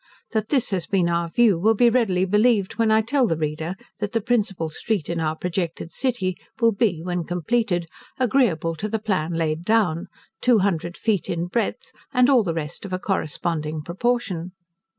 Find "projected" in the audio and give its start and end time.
5.35-5.91